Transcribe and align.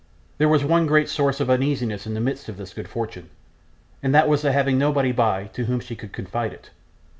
There 0.39 0.49
was 0.49 0.63
one 0.63 0.87
great 0.87 1.09
source 1.09 1.39
of 1.39 1.47
uneasiness 1.47 2.07
in 2.07 2.15
the 2.15 2.19
midst 2.19 2.49
of 2.49 2.57
this 2.57 2.73
good 2.73 2.87
fortune, 2.89 3.29
and 4.01 4.15
that 4.15 4.27
was 4.27 4.41
the 4.41 4.51
having 4.51 4.79
nobody 4.79 5.11
by, 5.11 5.43
to 5.53 5.65
whom 5.65 5.79
she 5.79 5.95
could 5.95 6.11
confide 6.11 6.53
it. 6.53 6.71